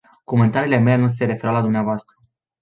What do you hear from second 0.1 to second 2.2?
Comentariile mele nu se refereau la dvs.